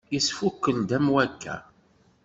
Yesfukel-d 0.13 0.89
am 0.97 1.07
wakka. 1.13 1.55